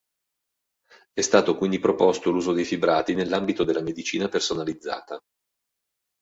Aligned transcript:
È 1.13 1.21
stato 1.21 1.55
quindi 1.55 1.77
proposto 1.77 2.31
l'uso 2.31 2.53
dei 2.53 2.65
fibrati 2.65 3.13
nell'ambito 3.13 3.63
della 3.63 3.83
medicina 3.83 4.29
personalizzata. 4.29 5.21